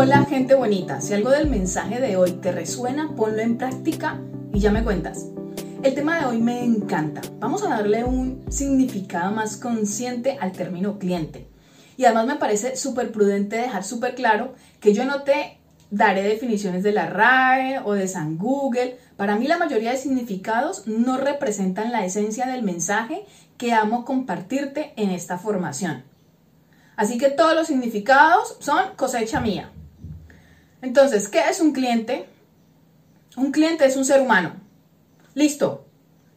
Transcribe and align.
Hola 0.00 0.24
gente 0.26 0.54
bonita, 0.54 1.00
si 1.00 1.12
algo 1.12 1.30
del 1.30 1.50
mensaje 1.50 2.00
de 2.00 2.16
hoy 2.16 2.30
te 2.30 2.52
resuena, 2.52 3.16
ponlo 3.16 3.42
en 3.42 3.58
práctica 3.58 4.20
y 4.54 4.60
ya 4.60 4.70
me 4.70 4.84
cuentas. 4.84 5.26
El 5.82 5.96
tema 5.96 6.20
de 6.20 6.26
hoy 6.26 6.40
me 6.40 6.62
encanta. 6.62 7.20
Vamos 7.40 7.64
a 7.64 7.70
darle 7.70 8.04
un 8.04 8.44
significado 8.48 9.32
más 9.32 9.56
consciente 9.56 10.38
al 10.40 10.52
término 10.52 11.00
cliente. 11.00 11.48
Y 11.96 12.04
además 12.04 12.26
me 12.26 12.36
parece 12.36 12.76
súper 12.76 13.10
prudente 13.10 13.56
dejar 13.56 13.82
súper 13.82 14.14
claro 14.14 14.54
que 14.78 14.94
yo 14.94 15.04
no 15.04 15.24
te 15.24 15.58
daré 15.90 16.22
definiciones 16.22 16.84
de 16.84 16.92
la 16.92 17.06
RAE 17.06 17.80
o 17.84 17.94
de 17.94 18.06
San 18.06 18.38
Google. 18.38 18.96
Para 19.16 19.34
mí 19.34 19.48
la 19.48 19.58
mayoría 19.58 19.90
de 19.90 19.96
significados 19.96 20.86
no 20.86 21.16
representan 21.16 21.90
la 21.90 22.04
esencia 22.04 22.46
del 22.46 22.62
mensaje 22.62 23.24
que 23.56 23.72
amo 23.72 24.04
compartirte 24.04 24.92
en 24.94 25.10
esta 25.10 25.38
formación. 25.38 26.04
Así 26.94 27.18
que 27.18 27.30
todos 27.30 27.56
los 27.56 27.66
significados 27.66 28.58
son 28.60 28.94
cosecha 28.94 29.40
mía. 29.40 29.72
Entonces, 30.82 31.28
¿qué 31.28 31.40
es 31.50 31.60
un 31.60 31.72
cliente? 31.72 32.26
Un 33.36 33.52
cliente 33.52 33.84
es 33.84 33.96
un 33.96 34.04
ser 34.04 34.20
humano. 34.20 34.56
Listo. 35.34 35.86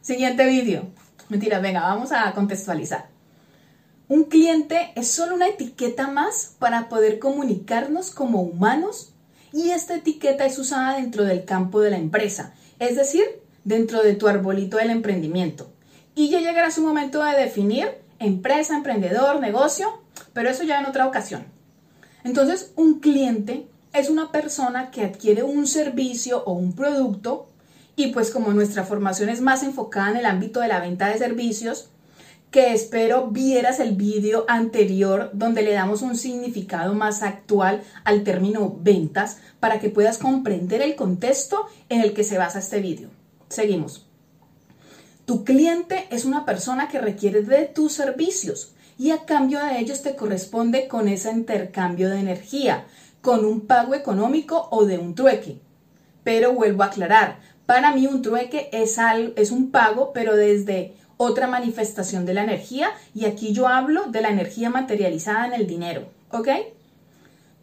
Siguiente 0.02 0.45
vídeo. 0.45 0.88
Mentira, 1.30 1.59
venga, 1.59 1.82
vamos 1.82 2.12
a 2.12 2.32
contextualizar. 2.34 3.09
Un 4.08 4.26
cliente 4.26 4.91
es 4.96 5.09
solo 5.09 5.35
una 5.35 5.48
etiqueta 5.48 6.08
más 6.08 6.55
para 6.59 6.90
poder 6.90 7.20
comunicarnos 7.20 8.12
como 8.12 8.41
humanos 8.41 9.13
y 9.54 9.70
esta 9.70 9.96
etiqueta 9.96 10.46
es 10.46 10.60
usada 10.60 10.98
dentro 10.98 11.23
del 11.23 11.46
campo 11.46 11.80
de 11.80 11.91
la 11.91 11.98
empresa, 11.98 12.54
es 12.80 12.96
decir, 12.98 13.23
dentro 13.63 14.02
de 14.04 14.16
tu 14.16 14.27
arbolito 14.27 14.77
del 14.77 14.90
emprendimiento. 14.90 15.71
Y 16.13 16.30
ya 16.30 16.40
llegará 16.40 16.71
su 16.71 16.82
momento 16.82 17.23
de 17.23 17.38
definir 17.38 17.88
empresa, 18.20 18.76
emprendedor, 18.76 19.40
negocio 19.40 20.02
pero 20.34 20.49
eso 20.49 20.63
ya 20.63 20.80
en 20.80 20.85
otra 20.85 21.08
ocasión. 21.08 21.46
Entonces, 22.24 22.71
un 22.76 22.99
cliente 22.99 23.68
es 23.93 24.09
una 24.09 24.31
persona 24.31 24.91
que 24.91 25.03
adquiere 25.03 25.43
un 25.43 25.67
servicio 25.67 26.43
o 26.45 26.53
un 26.53 26.73
producto 26.73 27.49
y 27.95 28.07
pues 28.07 28.31
como 28.31 28.53
nuestra 28.53 28.84
formación 28.84 29.29
es 29.29 29.41
más 29.41 29.63
enfocada 29.63 30.11
en 30.11 30.17
el 30.17 30.25
ámbito 30.25 30.61
de 30.61 30.70
la 30.70 30.79
venta 30.79 31.07
de 31.07 31.17
servicios, 31.17 31.89
que 32.51 32.73
espero 32.73 33.27
vieras 33.27 33.79
el 33.79 33.95
vídeo 33.95 34.45
anterior 34.47 35.29
donde 35.34 35.62
le 35.62 35.71
damos 35.71 36.01
un 36.01 36.17
significado 36.17 36.93
más 36.93 37.23
actual 37.23 37.84
al 38.03 38.23
término 38.23 38.77
ventas 38.81 39.37
para 39.59 39.79
que 39.79 39.89
puedas 39.89 40.17
comprender 40.17 40.81
el 40.81 40.95
contexto 40.95 41.65
en 41.89 42.01
el 42.01 42.13
que 42.13 42.23
se 42.23 42.37
basa 42.37 42.59
este 42.59 42.81
vídeo. 42.81 43.09
Seguimos. 43.49 44.05
Tu 45.25 45.45
cliente 45.45 46.07
es 46.09 46.25
una 46.25 46.45
persona 46.45 46.89
que 46.89 46.99
requiere 46.99 47.41
de 47.41 47.65
tus 47.65 47.93
servicios 47.93 48.73
y 48.97 49.12
a 49.12 49.25
cambio 49.25 49.63
de 49.63 49.79
ellos 49.79 50.01
te 50.01 50.15
corresponde 50.15 50.87
con 50.87 51.07
ese 51.07 51.31
intercambio 51.31 52.09
de 52.09 52.19
energía, 52.19 52.85
con 53.22 53.46
un 53.46 53.62
pago 53.62 53.96
económico 53.96 54.68
o 54.72 54.86
de 54.86 54.98
un 54.98 55.16
trueque. 55.16 55.60
Pero 56.24 56.54
vuelvo 56.54 56.84
a 56.84 56.88
aclarar, 56.88 57.40
para 57.66 57.94
mí 57.94 58.08
un 58.08 58.22
trueque 58.22 58.70
es, 58.74 58.98
es 59.36 59.52
un 59.52 59.72
pago, 59.72 60.12
pero 60.14 60.36
desde 60.36 60.96
otra 61.24 61.48
manifestación 61.48 62.26
de 62.26 62.34
la 62.34 62.44
energía 62.44 62.90
y 63.14 63.26
aquí 63.26 63.54
yo 63.54 63.68
hablo 63.68 64.06
de 64.08 64.22
la 64.22 64.30
energía 64.30 64.69
materializada 64.69 65.46
en 65.46 65.53
el 65.53 65.68
dinero, 65.68 66.08
¿ok? 66.31 66.47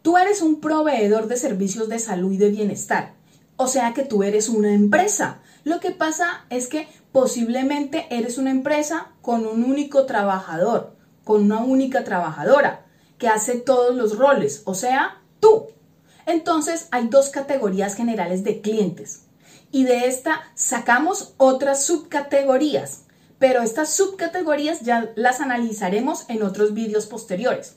Tú 0.01 0.17
eres 0.17 0.41
un 0.41 0.61
proveedor 0.61 1.27
de 1.27 1.35
servicios 1.35 1.89
de 1.89 1.99
salud 1.99 2.31
y 2.31 2.37
de 2.37 2.49
bienestar, 2.51 3.13
o 3.57 3.67
sea 3.67 3.93
que 3.93 4.03
tú 4.03 4.23
eres 4.23 4.47
una 4.47 4.73
empresa. 4.73 5.39
Lo 5.65 5.81
que 5.81 5.91
pasa 5.91 6.45
es 6.49 6.67
que 6.67 6.87
posiblemente 7.11 8.07
eres 8.09 8.37
una 8.37 8.51
empresa 8.51 9.09
con 9.21 9.45
un 9.45 9.65
único 9.65 10.05
trabajador, 10.05 10.95
con 11.25 11.43
una 11.43 11.59
única 11.59 12.05
trabajadora 12.05 12.85
que 13.17 13.27
hace 13.27 13.57
todos 13.57 13.93
los 13.93 14.17
roles, 14.17 14.61
o 14.65 14.73
sea, 14.73 15.18
tú. 15.39 15.67
Entonces 16.25 16.87
hay 16.91 17.07
dos 17.07 17.29
categorías 17.29 17.95
generales 17.95 18.43
de 18.43 18.61
clientes 18.61 19.23
y 19.71 19.83
de 19.83 20.07
esta 20.07 20.41
sacamos 20.55 21.33
otras 21.37 21.85
subcategorías, 21.85 23.01
pero 23.37 23.61
estas 23.61 23.93
subcategorías 23.93 24.81
ya 24.81 25.11
las 25.15 25.39
analizaremos 25.39 26.25
en 26.29 26.43
otros 26.43 26.73
vídeos 26.73 27.05
posteriores. 27.05 27.75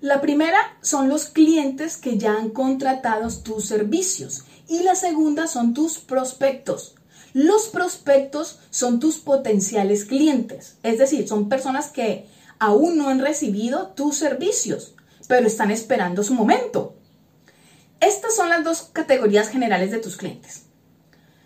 La 0.00 0.20
primera 0.20 0.58
son 0.80 1.08
los 1.08 1.26
clientes 1.26 1.96
que 1.96 2.18
ya 2.18 2.36
han 2.36 2.50
contratado 2.50 3.28
tus 3.42 3.64
servicios 3.64 4.44
y 4.68 4.84
la 4.84 4.94
segunda 4.94 5.48
son 5.48 5.74
tus 5.74 5.98
prospectos. 5.98 6.94
Los 7.32 7.68
prospectos 7.68 8.60
son 8.70 9.00
tus 9.00 9.16
potenciales 9.16 10.04
clientes, 10.04 10.76
es 10.82 10.98
decir, 10.98 11.26
son 11.26 11.48
personas 11.48 11.88
que 11.88 12.28
aún 12.58 12.96
no 12.96 13.08
han 13.08 13.18
recibido 13.18 13.88
tus 13.88 14.16
servicios, 14.16 14.94
pero 15.28 15.46
están 15.46 15.70
esperando 15.70 16.24
su 16.24 16.34
momento. 16.34 16.96
Estas 18.00 18.34
son 18.34 18.48
las 18.48 18.64
dos 18.64 18.90
categorías 18.92 19.48
generales 19.48 19.92
de 19.92 19.98
tus 19.98 20.16
clientes. 20.16 20.64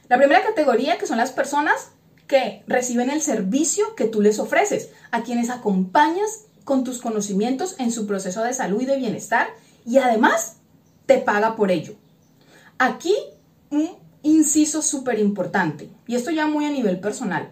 La 0.08 0.16
primera 0.16 0.42
categoría, 0.42 0.96
que 0.96 1.06
son 1.06 1.18
las 1.18 1.32
personas 1.32 1.90
que 2.26 2.62
reciben 2.66 3.10
el 3.10 3.20
servicio 3.20 3.94
que 3.94 4.06
tú 4.06 4.22
les 4.22 4.38
ofreces, 4.38 4.90
a 5.10 5.22
quienes 5.22 5.50
acompañas 5.50 6.44
con 6.64 6.84
tus 6.84 7.00
conocimientos 7.00 7.76
en 7.78 7.90
su 7.92 8.06
proceso 8.06 8.42
de 8.42 8.54
salud 8.54 8.80
y 8.80 8.86
de 8.86 8.96
bienestar 8.96 9.48
y 9.84 9.98
además 9.98 10.56
te 11.06 11.18
paga 11.18 11.56
por 11.56 11.70
ello. 11.70 11.94
Aquí 12.78 13.14
un 13.70 13.90
inciso 14.22 14.82
súper 14.82 15.18
importante, 15.18 15.90
y 16.06 16.14
esto 16.14 16.30
ya 16.30 16.46
muy 16.46 16.64
a 16.64 16.70
nivel 16.70 17.00
personal. 17.00 17.50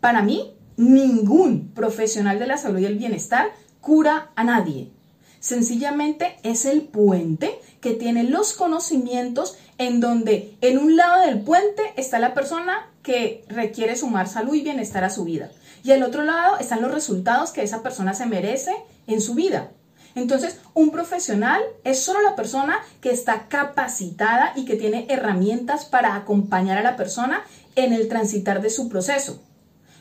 Para 0.00 0.22
mí, 0.22 0.54
ningún 0.76 1.72
profesional 1.74 2.38
de 2.38 2.46
la 2.46 2.56
salud 2.56 2.78
y 2.78 2.86
el 2.86 2.98
bienestar 2.98 3.50
cura 3.80 4.30
a 4.36 4.44
nadie. 4.44 4.92
Sencillamente 5.40 6.36
es 6.42 6.64
el 6.64 6.82
puente 6.82 7.58
que 7.80 7.94
tiene 7.94 8.24
los 8.24 8.54
conocimientos 8.54 9.56
en 9.78 10.00
donde 10.00 10.56
en 10.60 10.78
un 10.78 10.96
lado 10.96 11.24
del 11.24 11.40
puente 11.40 11.82
está 11.96 12.18
la 12.18 12.34
persona 12.34 12.88
que 13.02 13.44
requiere 13.48 13.96
sumar 13.96 14.28
salud 14.28 14.54
y 14.54 14.62
bienestar 14.62 15.04
a 15.04 15.10
su 15.10 15.24
vida. 15.24 15.50
Y 15.84 15.92
al 15.92 16.02
otro 16.02 16.24
lado 16.24 16.58
están 16.58 16.82
los 16.82 16.92
resultados 16.92 17.52
que 17.52 17.62
esa 17.62 17.82
persona 17.82 18.14
se 18.14 18.26
merece 18.26 18.72
en 19.06 19.20
su 19.20 19.34
vida. 19.34 19.70
Entonces, 20.14 20.58
un 20.74 20.90
profesional 20.90 21.62
es 21.84 22.00
solo 22.00 22.20
la 22.22 22.34
persona 22.34 22.80
que 23.00 23.10
está 23.10 23.46
capacitada 23.46 24.52
y 24.56 24.64
que 24.64 24.74
tiene 24.74 25.06
herramientas 25.08 25.84
para 25.84 26.16
acompañar 26.16 26.76
a 26.78 26.82
la 26.82 26.96
persona 26.96 27.44
en 27.76 27.92
el 27.92 28.08
transitar 28.08 28.60
de 28.60 28.70
su 28.70 28.88
proceso. 28.88 29.40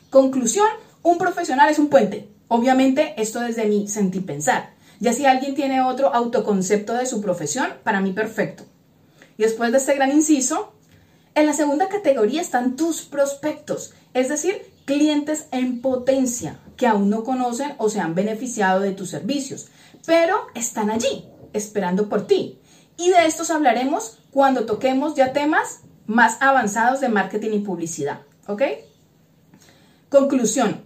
Conclusión, 0.10 0.68
un 1.04 1.20
profesional 1.20 1.70
es 1.70 1.78
un 1.78 1.90
puente. 1.90 2.28
Obviamente, 2.48 3.14
esto 3.22 3.42
desde 3.42 3.66
mi 3.66 3.88
sentir 3.88 4.26
pensar. 4.26 4.77
Ya 5.00 5.14
si 5.14 5.26
alguien 5.26 5.56
tiene 5.56 5.82
otro 5.82 6.14
autoconcepto 6.14 6.94
de 6.94 7.06
su 7.06 7.22
profesión, 7.22 7.68
para 7.84 8.02
mí 8.02 8.14
perfecto. 8.14 8.64
Y 9.38 9.44
después 9.44 9.72
de 9.72 9.78
este 9.78 9.96
gran 9.96 10.12
inciso, 10.12 10.74
en 11.36 11.46
la 11.46 11.54
segunda 11.54 11.88
categoría 11.88 12.42
están 12.42 12.76
tus 12.76 13.04
prospectos, 13.04 13.94
es 14.14 14.30
decir, 14.30 14.62
clientes 14.86 15.48
en 15.52 15.82
potencia 15.82 16.60
que 16.76 16.88
aún 16.88 17.10
no 17.10 17.24
conocen 17.24 17.74
o 17.78 17.90
se 17.90 18.00
han 18.00 18.16
beneficiado 18.16 18.80
de 18.80 18.92
tus 18.92 19.10
servicios 19.10 19.68
pero 20.08 20.48
están 20.56 20.90
allí, 20.90 21.26
esperando 21.52 22.08
por 22.08 22.26
ti. 22.28 22.58
Y 22.96 23.10
de 23.10 23.26
estos 23.26 23.52
hablaremos 23.52 24.20
cuando 24.32 24.66
toquemos 24.66 25.16
ya 25.16 25.34
temas 25.34 25.82
más 26.08 26.38
avanzados 26.40 27.02
de 27.02 27.10
marketing 27.10 27.52
y 27.52 27.60
publicidad. 27.60 28.22
¿Ok? 28.48 28.64
Conclusión, 30.10 30.82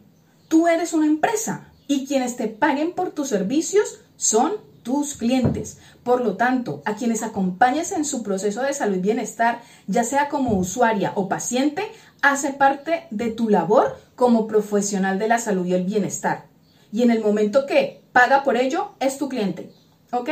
tú 0.47 0.67
eres 0.67 0.93
una 0.93 1.05
empresa 1.05 1.70
y 1.91 2.05
quienes 2.05 2.37
te 2.37 2.47
paguen 2.47 2.93
por 2.93 3.11
tus 3.11 3.27
servicios 3.27 3.99
son 4.15 4.53
tus 4.81 5.15
clientes. 5.15 5.77
Por 6.05 6.21
lo 6.21 6.37
tanto, 6.37 6.81
a 6.85 6.95
quienes 6.95 7.21
acompañes 7.21 7.91
en 7.91 8.05
su 8.05 8.23
proceso 8.23 8.61
de 8.61 8.73
salud 8.73 8.95
y 8.95 9.01
bienestar, 9.01 9.61
ya 9.87 10.05
sea 10.05 10.29
como 10.29 10.57
usuaria 10.57 11.11
o 11.15 11.27
paciente, 11.27 11.83
hace 12.21 12.53
parte 12.53 13.07
de 13.11 13.29
tu 13.29 13.49
labor 13.49 13.99
como 14.15 14.47
profesional 14.47 15.19
de 15.19 15.27
la 15.27 15.37
salud 15.37 15.65
y 15.65 15.73
el 15.73 15.83
bienestar. 15.83 16.45
Y 16.93 17.03
en 17.03 17.11
el 17.11 17.19
momento 17.19 17.65
que 17.65 18.01
paga 18.13 18.45
por 18.45 18.55
ello 18.55 18.91
es 19.01 19.17
tu 19.17 19.27
cliente. 19.27 19.73
¿Ok? 20.13 20.29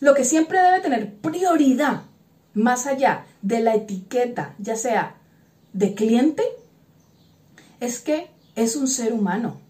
Lo 0.00 0.14
que 0.14 0.24
siempre 0.24 0.58
debe 0.58 0.80
tener 0.80 1.16
prioridad, 1.16 2.04
más 2.54 2.86
allá 2.86 3.26
de 3.42 3.60
la 3.60 3.74
etiqueta, 3.74 4.54
ya 4.58 4.76
sea 4.76 5.16
de 5.74 5.94
cliente, 5.94 6.44
es 7.78 8.00
que 8.00 8.30
es 8.56 8.74
un 8.74 8.88
ser 8.88 9.12
humano 9.12 9.60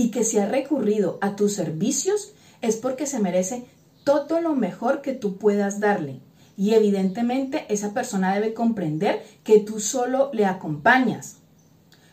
y 0.00 0.10
que 0.10 0.24
si 0.24 0.38
ha 0.38 0.46
recurrido 0.46 1.18
a 1.20 1.36
tus 1.36 1.52
servicios 1.52 2.32
es 2.62 2.76
porque 2.76 3.06
se 3.06 3.20
merece 3.20 3.66
todo 4.02 4.40
lo 4.40 4.54
mejor 4.54 5.02
que 5.02 5.12
tú 5.12 5.36
puedas 5.36 5.78
darle. 5.78 6.20
Y 6.56 6.72
evidentemente 6.72 7.66
esa 7.68 7.92
persona 7.92 8.34
debe 8.34 8.54
comprender 8.54 9.22
que 9.44 9.60
tú 9.60 9.78
solo 9.78 10.30
le 10.32 10.46
acompañas. 10.46 11.36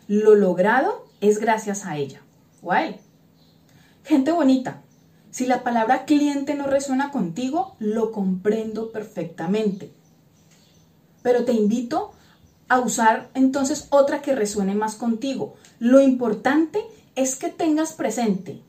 Lo 0.09 0.35
logrado 0.35 1.05
es 1.21 1.39
gracias 1.39 1.85
a 1.85 1.95
ella 1.95 2.21
o 2.61 2.73
a 2.73 2.85
él. 2.85 2.97
Gente 4.03 4.33
bonita, 4.33 4.81
si 5.31 5.45
la 5.45 5.63
palabra 5.63 6.03
cliente 6.03 6.55
no 6.55 6.67
resuena 6.67 7.09
contigo, 7.09 7.77
lo 7.79 8.11
comprendo 8.11 8.91
perfectamente. 8.91 9.93
Pero 11.21 11.45
te 11.45 11.53
invito 11.53 12.11
a 12.67 12.81
usar 12.81 13.29
entonces 13.33 13.87
otra 13.91 14.21
que 14.21 14.35
resuene 14.35 14.75
más 14.75 14.95
contigo. 14.95 15.55
Lo 15.79 16.01
importante 16.01 16.83
es 17.17 17.35
que 17.35 17.49
tengas 17.49 17.93
presente 17.93 18.61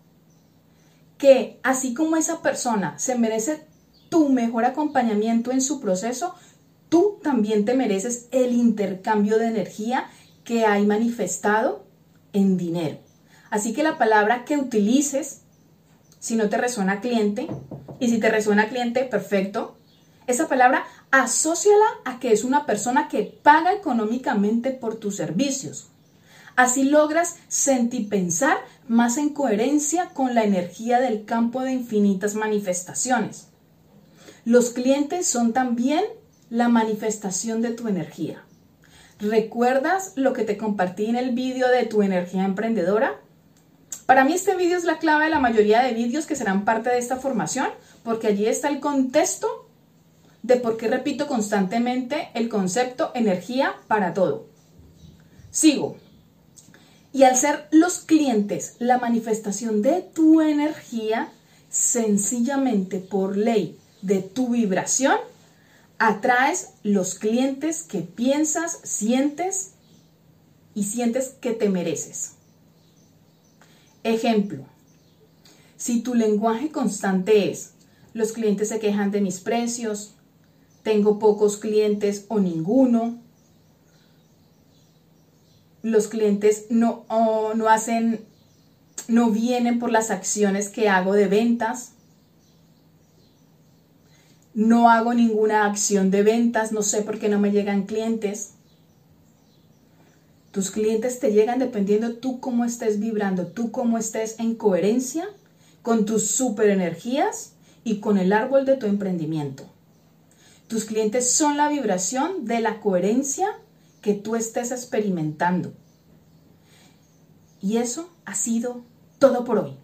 que 1.19 1.61
así 1.62 1.95
como 1.95 2.17
esa 2.17 2.43
persona 2.43 2.99
se 2.99 3.17
merece 3.17 3.67
tu 4.09 4.31
mejor 4.31 4.65
acompañamiento 4.65 5.53
en 5.53 5.61
su 5.61 5.81
proceso, 5.81 6.35
tú 6.89 7.19
también 7.23 7.67
te 7.67 7.75
mereces 7.75 8.27
el 8.31 8.55
intercambio 8.55 9.39
de 9.39 9.49
energía 9.49 10.06
que 10.45 10.65
hay 10.65 10.87
manifestado 10.87 11.85
en 12.33 12.56
dinero. 12.56 12.99
Así 13.50 13.75
que 13.75 13.83
la 13.83 13.99
palabra 13.99 14.45
que 14.47 14.56
utilices, 14.56 15.43
si 16.19 16.35
no 16.35 16.49
te 16.49 16.56
resuena 16.56 17.00
cliente, 17.00 17.49
y 18.00 18.09
si 18.09 18.19
te 18.19 18.31
resuena 18.31 18.69
cliente, 18.69 19.05
perfecto, 19.05 19.77
esa 20.27 20.49
palabra 20.49 20.87
asóciala 21.11 21.87
a 22.05 22.19
que 22.19 22.33
es 22.33 22.45
una 22.45 22.65
persona 22.65 23.09
que 23.09 23.25
paga 23.25 23.75
económicamente 23.75 24.71
por 24.71 24.97
tus 24.97 25.17
servicios. 25.17 25.91
Así 26.58 26.82
logras 26.82 27.37
sentir 27.46 28.08
pensar 28.08 28.56
más 28.88 29.16
en 29.16 29.28
coherencia 29.28 30.08
con 30.08 30.34
la 30.34 30.43
energía 30.43 30.99
del 30.99 31.25
campo 31.25 31.62
de 31.62 31.70
infinitas 31.70 32.34
manifestaciones. 32.34 33.46
Los 34.44 34.70
clientes 34.70 35.28
son 35.28 35.52
también 35.52 36.02
la 36.50 36.69
manifestación 36.69 37.62
de 37.62 37.70
tu 37.70 37.87
energía. 37.87 38.43
¿Recuerdas 39.20 40.14
lo 40.16 40.32
que 40.32 40.43
te 40.43 40.56
compartí 40.56 41.06
en 41.06 41.14
el 41.14 41.31
vídeo 41.31 41.69
de 41.69 41.87
tu 41.87 42.02
energía 42.02 42.44
emprendedora? 42.44 43.20
Para 44.06 44.25
mí 44.25 44.32
este 44.32 44.56
vídeo 44.56 44.78
es 44.78 44.82
la 44.82 44.99
clave 44.99 45.26
de 45.26 45.31
la 45.31 45.38
mayoría 45.38 45.84
de 45.84 45.94
vídeos 45.94 46.26
que 46.26 46.34
serán 46.34 46.64
parte 46.64 46.90
de 46.90 46.99
esta 46.99 47.19
formación, 47.19 47.69
porque 48.02 48.26
allí 48.26 48.46
está 48.46 48.69
el 48.69 48.81
contexto 48.81 49.69
de 50.43 50.56
por 50.56 50.76
qué 50.76 50.88
repito 50.88 51.28
constantemente 51.28 52.31
el 52.34 52.49
concepto 52.49 53.12
energía 53.14 53.76
para 53.87 54.12
todo. 54.12 54.49
Sigo. 55.52 55.99
Y 57.19 57.25
al 57.25 57.35
ser 57.35 57.67
los 57.73 57.99
clientes 57.99 58.76
la 58.79 58.99
manifestación 58.99 59.82
de 59.82 60.03
tu 60.03 60.41
energía, 60.41 61.32
sencillamente 61.69 63.00
por 63.00 63.37
ley 63.37 63.76
de 64.03 64.23
tu 64.23 64.50
vibración, 64.50 65.17
atraes 65.99 66.75
los 66.85 67.17
clientes 67.17 67.82
que 67.82 68.03
piensas, 68.03 68.79
sientes 68.85 69.73
y 70.76 70.85
sientes 70.85 71.31
que 71.41 71.55
te 71.55 71.69
mereces. 71.69 72.35
Ejemplo, 74.05 74.64
si 75.76 76.03
tu 76.03 76.14
lenguaje 76.14 76.71
constante 76.71 77.50
es, 77.50 77.73
los 78.12 78.31
clientes 78.31 78.69
se 78.69 78.79
quejan 78.79 79.11
de 79.11 79.23
mis 79.23 79.41
precios, 79.41 80.14
tengo 80.85 81.19
pocos 81.19 81.56
clientes 81.56 82.26
o 82.29 82.38
ninguno, 82.38 83.21
los 85.90 86.08
clientes 86.08 86.67
no, 86.70 87.05
no 87.55 87.69
hacen, 87.69 88.20
no 89.08 89.31
vienen 89.31 89.79
por 89.79 89.90
las 89.90 90.11
acciones 90.11 90.69
que 90.69 90.88
hago 90.88 91.14
de 91.14 91.26
ventas. 91.26 91.93
No 94.55 94.90
hago 94.90 95.14
ninguna 95.14 95.67
acción 95.67 96.11
de 96.11 96.23
ventas, 96.23 96.73
no 96.73 96.82
sé 96.82 97.02
por 97.02 97.19
qué 97.19 97.29
no 97.29 97.38
me 97.38 97.52
llegan 97.52 97.85
clientes. 97.85 98.55
Tus 100.50 100.70
clientes 100.70 101.20
te 101.20 101.32
llegan 101.32 101.58
dependiendo 101.58 102.17
tú 102.17 102.40
cómo 102.40 102.64
estés 102.64 102.99
vibrando, 102.99 103.46
tú 103.46 103.70
cómo 103.70 103.99
estés 103.99 104.40
en 104.40 104.55
coherencia 104.55 105.29
con 105.82 106.05
tus 106.05 106.26
super 106.31 106.70
energías 106.70 107.52
y 107.85 108.00
con 108.00 108.19
el 108.19 108.32
árbol 108.32 108.67
de 108.67 108.76
tu 108.76 108.87
emprendimiento. 108.87 109.64
Tus 110.67 110.85
clientes 110.85 111.32
son 111.32 111.56
la 111.56 111.69
vibración 111.69 112.44
de 112.44 112.61
la 112.61 112.81
coherencia 112.81 113.49
que 114.00 114.15
tú 114.15 114.37
estés 114.37 114.71
experimentando. 114.71 115.73
Y 117.61 117.79
eso 117.79 118.09
ha 118.25 118.35
sido 118.35 118.83
todo 119.19 119.45
por 119.45 119.59
hoy. 119.59 119.77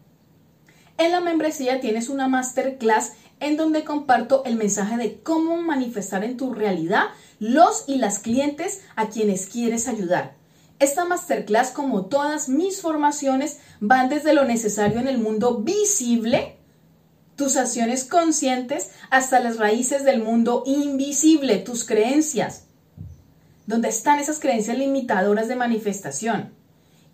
En 0.97 1.11
la 1.11 1.21
membresía 1.21 1.81
tienes 1.81 2.09
una 2.09 2.29
masterclass 2.29 3.13
en 3.41 3.57
donde 3.57 3.85
comparto 3.85 4.45
el 4.45 4.57
mensaje 4.57 4.97
de 4.97 5.21
cómo 5.21 5.61
manifestar 5.61 6.23
en 6.23 6.37
tu 6.37 6.55
realidad 6.55 7.07
los 7.41 7.85
y 7.89 7.97
las 7.97 8.21
clientes 8.21 8.83
a 8.95 9.09
quienes 9.09 9.47
quieres 9.47 9.89
ayudar. 9.89 10.35
Esta 10.79 11.05
masterclass, 11.05 11.71
como 11.71 12.07
todas 12.07 12.49
mis 12.49 12.81
formaciones, 12.81 13.59
van 13.81 14.09
desde 14.09 14.35
lo 14.35 14.45
necesario 14.45 14.99
en 15.01 15.09
el 15.09 15.19
mundo 15.19 15.59
visible, 15.59 16.57
tus 17.37 17.57
acciones 17.57 18.05
conscientes, 18.05 18.91
hasta 19.11 19.41
las 19.41 19.59
raíces 19.59 20.05
del 20.05 20.23
mundo 20.23 20.63
invisible, 20.67 21.59
tus 21.59 21.85
creencias, 21.85 22.65
donde 23.67 23.89
están 23.89 24.19
esas 24.19 24.41
creencias 24.41 24.79
limitadoras 24.79 25.49
de 25.49 25.57
manifestación 25.57 26.53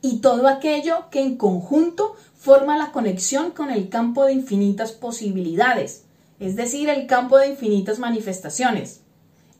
y 0.03 0.19
todo 0.19 0.49
aquello 0.49 1.11
que 1.11 1.21
en 1.21 1.37
conjunto 1.37 2.17
forma 2.37 2.79
la 2.79 2.93
conexión 2.93 3.51
con 3.51 3.71
el 3.71 3.89
campo 3.89 4.25
de 4.25 4.33
infinitas 4.33 4.93
posibilidades, 4.93 6.05
es 6.39 6.57
decir, 6.57 6.89
el 6.89 7.07
campo 7.07 7.39
de 7.39 7.49
infinitas 7.49 7.99
manifestaciones. 7.99 9.01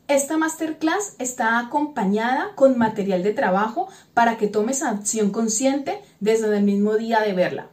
Esta 0.09 0.39
masterclass 0.39 1.15
está 1.19 1.59
acompañada 1.59 2.53
con 2.57 2.77
material 2.79 3.23
de 3.23 3.33
trabajo 3.33 3.89
para 4.15 4.39
que 4.39 4.49
tomes 4.49 4.83
acción 4.83 5.31
consciente 5.31 6.01
desde 6.19 6.57
el 6.57 6.65
mismo 6.65 6.97
día 6.97 7.21
de 7.21 7.33
verla. 7.33 7.69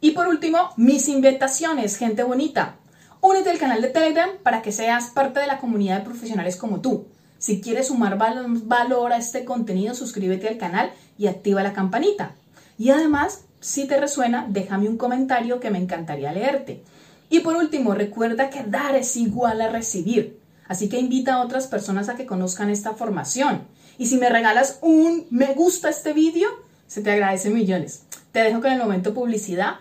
Y 0.00 0.12
por 0.12 0.28
último, 0.28 0.70
mis 0.76 1.08
invitaciones, 1.08 1.96
gente 1.96 2.22
bonita. 2.22 2.76
Únete 3.20 3.50
al 3.50 3.58
canal 3.58 3.82
de 3.82 3.88
Telegram 3.88 4.30
para 4.44 4.62
que 4.62 4.70
seas 4.70 5.10
parte 5.10 5.40
de 5.40 5.48
la 5.48 5.58
comunidad 5.58 5.98
de 5.98 6.04
profesionales 6.04 6.56
como 6.56 6.80
tú. 6.80 7.08
Si 7.38 7.60
quieres 7.60 7.88
sumar 7.88 8.18
valor 8.18 9.12
a 9.12 9.16
este 9.16 9.44
contenido, 9.44 9.94
suscríbete 9.94 10.48
al 10.48 10.58
canal 10.58 10.90
y 11.16 11.28
activa 11.28 11.62
la 11.62 11.72
campanita. 11.72 12.34
Y 12.78 12.90
además, 12.90 13.44
si 13.60 13.86
te 13.86 13.98
resuena, 13.98 14.46
déjame 14.48 14.88
un 14.88 14.96
comentario 14.96 15.60
que 15.60 15.70
me 15.70 15.78
encantaría 15.78 16.32
leerte. 16.32 16.82
Y 17.30 17.40
por 17.40 17.56
último, 17.56 17.94
recuerda 17.94 18.50
que 18.50 18.64
dar 18.64 18.94
es 18.94 19.16
igual 19.16 19.60
a 19.60 19.68
recibir. 19.68 20.38
Así 20.66 20.88
que 20.88 20.98
invita 20.98 21.34
a 21.34 21.44
otras 21.44 21.66
personas 21.66 22.08
a 22.08 22.16
que 22.16 22.26
conozcan 22.26 22.70
esta 22.70 22.94
formación. 22.94 23.62
Y 23.98 24.06
si 24.06 24.16
me 24.16 24.30
regalas 24.30 24.78
un 24.80 25.26
me 25.30 25.54
gusta 25.54 25.90
este 25.90 26.12
vídeo, 26.12 26.48
se 26.86 27.02
te 27.02 27.10
agradece 27.10 27.50
millones. 27.50 28.02
Te 28.32 28.40
dejo 28.40 28.60
con 28.60 28.72
el 28.72 28.78
momento 28.78 29.14
publicidad. 29.14 29.76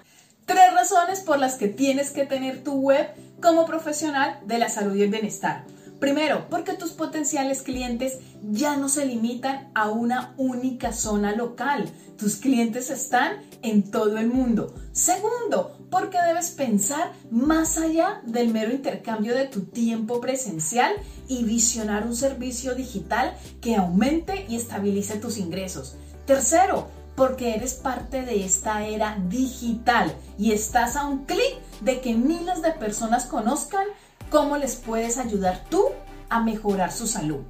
Tres 0.45 0.73
razones 0.73 1.21
por 1.21 1.39
las 1.39 1.55
que 1.55 1.67
tienes 1.67 2.11
que 2.11 2.25
tener 2.25 2.63
tu 2.63 2.73
web 2.73 3.07
como 3.41 3.65
profesional 3.65 4.39
de 4.45 4.57
la 4.59 4.69
salud 4.69 4.95
y 4.95 5.03
el 5.03 5.09
bienestar. 5.09 5.63
Primero, 5.99 6.47
porque 6.49 6.73
tus 6.73 6.91
potenciales 6.91 7.63
clientes 7.63 8.19
ya 8.43 8.77
no 8.77 8.87
se 8.87 9.05
limitan 9.05 9.71
a 9.73 9.89
una 9.89 10.33
única 10.37 10.93
zona 10.93 11.35
local. 11.35 11.89
Tus 12.17 12.35
clientes 12.35 12.91
están 12.91 13.37
en 13.63 13.89
todo 13.89 14.17
el 14.19 14.27
mundo. 14.27 14.75
Segundo, 14.91 15.77
porque 15.89 16.21
debes 16.21 16.51
pensar 16.51 17.13
más 17.31 17.77
allá 17.77 18.21
del 18.25 18.49
mero 18.49 18.71
intercambio 18.71 19.35
de 19.35 19.47
tu 19.47 19.61
tiempo 19.65 20.21
presencial 20.21 20.93
y 21.27 21.43
visionar 21.43 22.05
un 22.05 22.15
servicio 22.15 22.75
digital 22.75 23.35
que 23.59 23.75
aumente 23.75 24.45
y 24.47 24.55
estabilice 24.55 25.17
tus 25.17 25.37
ingresos. 25.37 25.95
Tercero, 26.25 26.89
porque 27.15 27.55
eres 27.55 27.73
parte 27.73 28.21
de 28.21 28.45
esta 28.45 28.85
era 28.85 29.17
digital 29.27 30.13
y 30.37 30.51
estás 30.51 30.95
a 30.95 31.05
un 31.05 31.25
clic 31.25 31.57
de 31.81 31.99
que 31.99 32.13
miles 32.13 32.61
de 32.61 32.71
personas 32.73 33.25
conozcan 33.25 33.87
cómo 34.29 34.57
les 34.57 34.75
puedes 34.75 35.17
ayudar 35.17 35.63
tú 35.69 35.85
a 36.29 36.41
mejorar 36.41 36.91
su 36.91 37.07
salud. 37.07 37.41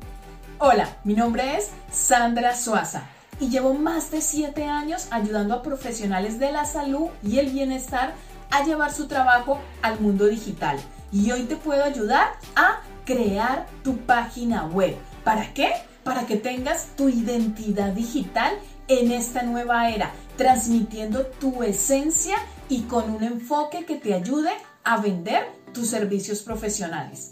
Hola, 0.59 0.87
mi 1.03 1.13
nombre 1.13 1.57
es 1.57 1.69
Sandra 1.91 2.55
Suaza 2.55 3.03
y 3.39 3.49
llevo 3.49 3.73
más 3.73 4.11
de 4.11 4.21
7 4.21 4.65
años 4.65 5.07
ayudando 5.11 5.55
a 5.55 5.61
profesionales 5.61 6.39
de 6.39 6.51
la 6.51 6.65
salud 6.65 7.09
y 7.23 7.39
el 7.39 7.51
bienestar 7.51 8.13
a 8.51 8.63
llevar 8.63 8.91
su 8.93 9.07
trabajo 9.07 9.59
al 9.81 9.99
mundo 9.99 10.25
digital. 10.25 10.77
Y 11.11 11.31
hoy 11.31 11.43
te 11.43 11.55
puedo 11.55 11.83
ayudar 11.83 12.33
a 12.55 12.81
crear 13.05 13.67
tu 13.83 13.97
página 13.97 14.65
web. 14.65 14.95
¿Para 15.23 15.53
qué? 15.53 15.71
Para 16.03 16.25
que 16.25 16.37
tengas 16.37 16.87
tu 16.95 17.09
identidad 17.09 17.91
digital 17.91 18.53
en 18.87 19.11
esta 19.11 19.43
nueva 19.43 19.89
era, 19.89 20.11
transmitiendo 20.37 21.25
tu 21.25 21.63
esencia 21.63 22.37
y 22.69 22.83
con 22.83 23.09
un 23.09 23.23
enfoque 23.23 23.85
que 23.85 23.95
te 23.95 24.13
ayude 24.13 24.51
a 24.87 25.01
vender 25.01 25.45
tus 25.73 25.89
servicios 25.89 26.41
profesionales. 26.41 27.31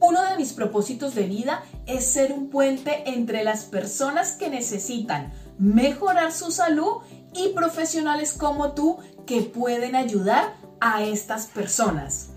Uno 0.00 0.22
de 0.22 0.36
mis 0.36 0.52
propósitos 0.52 1.14
de 1.14 1.22
vida 1.22 1.62
es 1.86 2.04
ser 2.04 2.30
un 2.30 2.50
puente 2.50 3.08
entre 3.08 3.42
las 3.42 3.64
personas 3.64 4.32
que 4.32 4.50
necesitan 4.50 5.32
mejorar 5.58 6.30
su 6.30 6.50
salud 6.50 6.98
y 7.32 7.54
profesionales 7.54 8.34
como 8.34 8.72
tú 8.72 8.98
que 9.24 9.40
pueden 9.40 9.96
ayudar 9.96 10.52
a 10.78 11.02
estas 11.02 11.46
personas. 11.46 12.32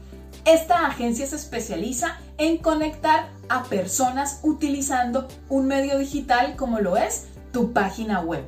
Esta 0.46 0.88
agencia 0.88 1.28
se 1.28 1.36
especializa 1.36 2.18
en 2.38 2.58
conectar 2.58 3.32
a 3.50 3.64
personas 3.64 4.40
utilizando 4.44 5.28
un 5.50 5.68
medio 5.68 5.98
digital 5.98 6.56
como 6.56 6.80
lo 6.80 6.96
es 6.96 7.26
tu 7.52 7.74
página 7.74 8.22
web. 8.22 8.46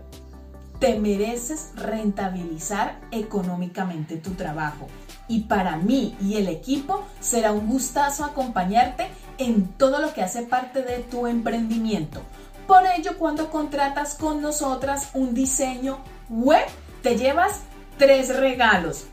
Te 0.79 0.97
mereces 0.97 1.71
rentabilizar 1.75 3.01
económicamente 3.11 4.15
tu 4.15 4.31
trabajo 4.31 4.87
y 5.27 5.41
para 5.41 5.77
mí 5.77 6.15
y 6.21 6.35
el 6.35 6.47
equipo 6.47 7.03
será 7.19 7.51
un 7.51 7.67
gustazo 7.67 8.23
acompañarte 8.23 9.07
en 9.37 9.67
todo 9.67 9.99
lo 9.99 10.13
que 10.13 10.21
hace 10.21 10.43
parte 10.43 10.81
de 10.83 10.99
tu 10.99 11.27
emprendimiento. 11.27 12.21
Por 12.67 12.83
ello, 12.97 13.17
cuando 13.17 13.51
contratas 13.51 14.15
con 14.15 14.41
nosotras 14.41 15.09
un 15.13 15.33
diseño 15.33 15.99
web, 16.29 16.65
te 17.03 17.17
llevas 17.17 17.61
tres 17.97 18.35
regalos. 18.35 19.05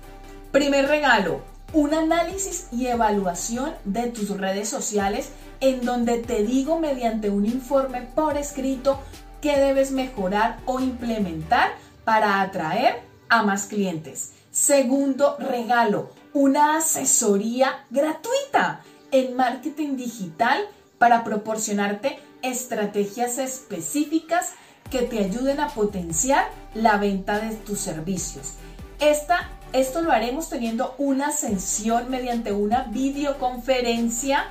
Primer 0.51 0.89
regalo, 0.89 1.41
un 1.73 1.95
análisis 1.95 2.69
y 2.73 2.87
evaluación 2.87 3.73
de 3.85 4.09
tus 4.09 4.31
redes 4.31 4.69
sociales 4.69 5.31
en 5.61 5.85
donde 5.85 6.19
te 6.19 6.43
digo 6.43 6.79
mediante 6.79 7.31
un 7.31 7.47
informe 7.47 8.03
por 8.03 8.37
escrito 8.37 9.01
qué 9.41 9.59
debes 9.59 9.91
mejorar 9.91 10.59
o 10.67 10.81
implementar 10.81 11.73
para 12.05 12.41
atraer 12.41 13.03
a 13.29 13.43
más 13.43 13.67
clientes. 13.67 14.33
Segundo 14.53 15.39
regalo, 15.39 16.11
una 16.35 16.77
asesoría 16.77 17.87
gratuita 17.89 18.83
en 19.11 19.35
marketing 19.35 19.97
digital 19.97 20.69
para 20.99 21.25
proporcionarte 21.25 22.19
estrategias 22.43 23.39
específicas 23.39 24.51
que 24.91 25.05
te 25.05 25.21
ayuden 25.21 25.59
a 25.59 25.69
potenciar 25.69 26.51
la 26.75 26.99
venta 26.99 27.39
de 27.39 27.57
tus 27.57 27.81
servicios. 27.81 28.57
Esta, 29.01 29.49
esto 29.73 30.03
lo 30.03 30.13
haremos 30.13 30.51
teniendo 30.51 30.95
una 30.99 31.33
sesión 31.33 32.11
mediante 32.11 32.53
una 32.53 32.83
videoconferencia 32.91 34.49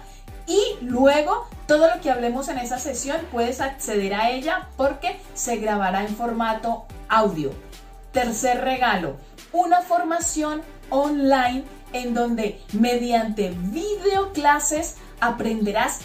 y 0.48 0.84
luego 0.84 1.46
todo 1.68 1.88
lo 1.94 2.02
que 2.02 2.10
hablemos 2.10 2.48
en 2.48 2.58
esa 2.58 2.80
sesión 2.80 3.22
puedes 3.32 3.62
acceder 3.62 4.16
a 4.16 4.32
ella 4.32 4.68
porque 4.78 5.20
se 5.36 5.58
grabará 5.58 6.02
en 6.02 6.16
formato 6.16 6.86
audio. 7.08 7.52
Tercer 8.12 8.62
regalo, 8.62 9.16
una 9.54 9.82
formación 9.82 10.62
online 10.90 11.64
en 11.94 12.14
donde 12.14 12.62
mediante 12.74 13.54
videoclases 13.72 14.96
aprenderás 15.20 16.00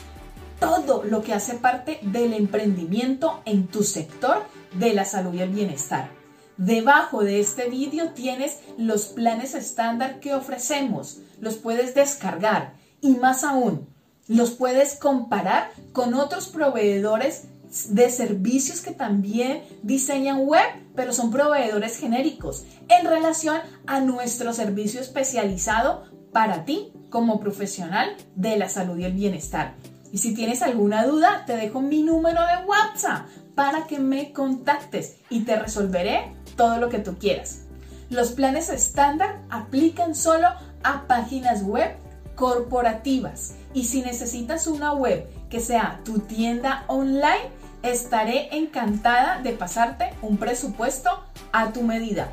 todo 0.59 1.05
lo 1.05 1.23
que 1.23 1.35
hace 1.35 1.55
parte 1.55 1.99
del 2.03 2.33
emprendimiento 2.33 3.41
en 3.45 3.67
tu 3.67 3.83
sector 3.83 4.45
de 4.75 4.95
la 4.95 5.05
salud 5.05 5.35
y 5.35 5.43
el 5.43 5.51
bienestar. 5.51 6.09
Debajo 6.57 7.23
de 7.23 7.41
este 7.41 7.69
vídeo 7.69 8.13
tienes 8.13 8.61
los 8.79 9.07
planes 9.07 9.55
estándar 9.55 10.21
que 10.21 10.35
ofrecemos. 10.35 11.19
Los 11.41 11.57
puedes 11.57 11.95
descargar 11.95 12.73
y 13.03 13.17
más 13.17 13.45
aún, 13.45 13.87
los 14.27 14.53
puedes 14.53 14.95
comparar 14.95 15.71
con 15.93 16.15
otros 16.15 16.49
proveedores 16.49 17.45
de 17.89 18.11
servicios 18.11 18.81
que 18.81 18.93
también 18.93 19.63
diseñan 19.83 20.47
web, 20.47 20.67
pero 20.95 21.13
son 21.13 21.31
proveedores 21.31 21.99
genéricos 21.99 22.65
en 22.89 23.07
relación 23.07 23.59
a 23.87 24.01
nuestro 24.01 24.53
servicio 24.53 25.01
especializado 25.01 26.05
para 26.33 26.65
ti 26.65 26.93
como 27.11 27.41
profesional 27.41 28.17
de 28.35 28.57
la 28.57 28.69
salud 28.69 28.99
y 28.99 29.05
el 29.05 29.13
bienestar. 29.13 29.75
Y 30.13 30.19
si 30.19 30.35
tienes 30.35 30.63
alguna 30.63 31.05
duda, 31.07 31.45
te 31.47 31.57
dejo 31.57 31.81
mi 31.81 32.03
número 32.03 32.41
de 32.41 32.65
WhatsApp 32.67 33.27
para 33.55 33.87
que 33.87 33.99
me 33.99 34.33
contactes 34.33 35.17
y 35.31 35.41
te 35.41 35.57
resolveré 35.57 36.35
todo 36.57 36.79
lo 36.79 36.89
que 36.89 36.99
tú 36.99 37.19
quieras. 37.19 37.63
Los 38.09 38.33
planes 38.33 38.69
estándar 38.69 39.41
aplican 39.51 40.15
solo 40.15 40.47
a 40.85 41.07
páginas 41.09 41.65
web 41.65 41.97
corporativas 42.37 43.55
y 43.75 43.85
si 43.85 44.03
necesitas 44.03 44.67
una 44.67 44.93
web 44.93 45.27
que 45.51 45.61
sea 45.61 46.01
tu 46.05 46.21
tienda 46.21 46.85
online, 46.89 47.51
estaré 47.83 48.57
encantada 48.57 49.41
de 49.43 49.53
pasarte 49.53 50.15
un 50.23 50.37
presupuesto 50.37 51.25
a 51.53 51.73
tu 51.73 51.83
medida. 51.83 52.29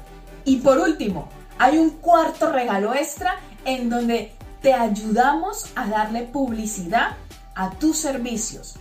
Y 0.46 0.58
por 0.58 0.80
último, 0.80 1.30
hay 1.60 1.78
un 1.78 1.92
cuarto 1.92 2.52
regalo 2.52 2.94
extra 2.94 3.36
en 3.66 3.90
donde 3.90 4.34
te 4.62 4.74
ayudamos 4.74 5.72
a 5.76 5.88
darle 5.88 6.24
publicidad 6.24 7.18
a 7.56 7.70
tus 7.72 7.98
servicios. 7.98 8.76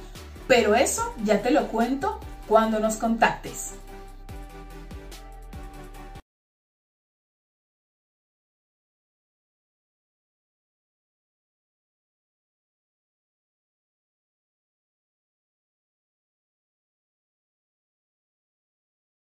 Pero 0.49 0.75
eso 0.75 1.15
ya 1.25 1.43
te 1.43 1.51
lo 1.51 1.69
cuento 1.69 2.19
cuando 2.49 2.81
nos 2.81 2.97
contactes. 2.97 3.75